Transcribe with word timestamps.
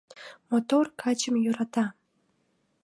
Мотор 0.49 0.85
качым 1.01 1.35
йӧрата. 1.43 1.85